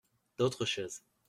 [0.39, 1.03] D’autres chaises.